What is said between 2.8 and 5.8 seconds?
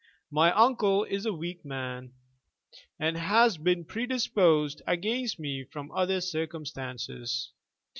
and has been predisposed against me